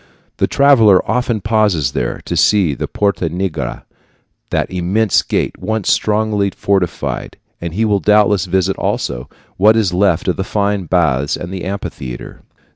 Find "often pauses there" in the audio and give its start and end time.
1.07-2.21